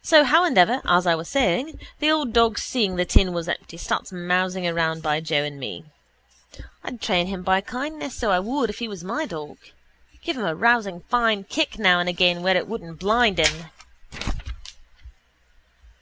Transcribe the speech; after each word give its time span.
So 0.00 0.24
howandever, 0.24 0.80
as 0.86 1.06
I 1.06 1.14
was 1.14 1.28
saying, 1.28 1.78
the 1.98 2.10
old 2.10 2.32
dog 2.32 2.58
seeing 2.58 2.96
the 2.96 3.04
tin 3.04 3.34
was 3.34 3.50
empty 3.50 3.76
starts 3.76 4.10
mousing 4.10 4.66
around 4.66 5.02
by 5.02 5.20
Joe 5.20 5.44
and 5.44 5.60
me. 5.60 5.84
I'd 6.82 7.02
train 7.02 7.26
him 7.26 7.42
by 7.42 7.60
kindness, 7.60 8.14
so 8.16 8.30
I 8.30 8.38
would, 8.38 8.70
if 8.70 8.78
he 8.78 8.88
was 8.88 9.04
my 9.04 9.26
dog. 9.26 9.58
Give 10.22 10.38
him 10.38 10.46
a 10.46 10.54
rousing 10.54 11.02
fine 11.10 11.44
kick 11.44 11.78
now 11.78 12.00
and 12.00 12.08
again 12.08 12.42
where 12.42 12.56
it 12.56 12.66
wouldn't 12.66 12.98
blind 12.98 13.36
him. 13.38 13.66